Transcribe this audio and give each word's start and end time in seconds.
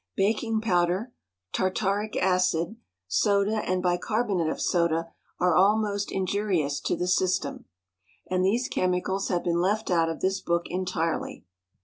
Baking 0.15 0.61
powder, 0.61 1.13
tartaric 1.53 2.15
acid, 2.17 2.75
soda 3.07 3.57
and 3.63 3.83
bicarbonate 3.83 4.49
of 4.49 4.59
soda, 4.59 5.11
are 5.39 5.53
all 5.53 5.77
most 5.77 6.11
injurious 6.11 6.79
to 6.79 6.95
the 6.95 7.05
system, 7.07 7.65
and 8.27 8.43
these 8.43 8.67
chemicals 8.67 9.27
have 9.27 9.43
been 9.43 9.61
left 9.61 9.91
out 9.91 10.09
of 10.09 10.19
this 10.21 10.41
book 10.41 10.63
entirely. 10.71 11.45